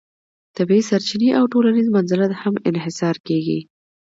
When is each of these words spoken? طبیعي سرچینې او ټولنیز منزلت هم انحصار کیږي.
طبیعي 0.57 0.83
سرچینې 0.89 1.29
او 1.39 1.43
ټولنیز 1.53 1.87
منزلت 1.95 2.31
هم 2.41 2.53
انحصار 2.69 3.15
کیږي. 3.27 3.59